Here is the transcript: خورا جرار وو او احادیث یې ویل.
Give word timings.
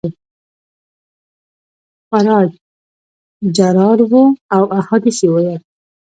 خورا 2.07 2.37
جرار 3.55 3.99
وو 4.11 4.23
او 4.55 4.63
احادیث 4.79 5.17
یې 5.23 5.29
ویل. 5.33 5.61